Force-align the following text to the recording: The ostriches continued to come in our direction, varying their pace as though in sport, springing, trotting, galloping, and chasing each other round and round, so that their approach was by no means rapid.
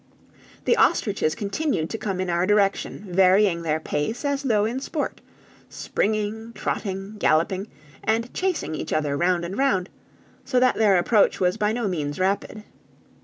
The 0.65 0.75
ostriches 0.77 1.35
continued 1.35 1.91
to 1.91 1.97
come 1.99 2.19
in 2.19 2.27
our 2.27 2.47
direction, 2.47 3.05
varying 3.09 3.61
their 3.61 3.79
pace 3.79 4.25
as 4.25 4.41
though 4.41 4.65
in 4.65 4.79
sport, 4.79 5.21
springing, 5.69 6.53
trotting, 6.53 7.17
galloping, 7.19 7.67
and 8.03 8.33
chasing 8.33 8.73
each 8.73 8.93
other 8.93 9.15
round 9.15 9.45
and 9.45 9.55
round, 9.59 9.89
so 10.43 10.59
that 10.59 10.73
their 10.73 10.97
approach 10.97 11.39
was 11.39 11.55
by 11.55 11.71
no 11.71 11.87
means 11.87 12.17
rapid. 12.17 12.63